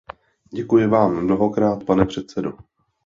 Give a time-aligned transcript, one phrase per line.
[0.53, 2.51] Děkuji vám mnohokrát, pane předsedo.